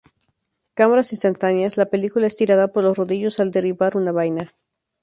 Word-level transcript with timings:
Cámaras 0.77 1.11
instantáneas: 1.13 1.77
La 1.77 1.85
película 1.91 2.25
es 2.25 2.35
tirada 2.35 2.69
por 2.69 2.83
los 2.83 2.97
rodillos 2.97 3.39
al 3.39 3.51
derribar 3.51 3.95
una 3.95 4.11
vaina. 4.11 4.51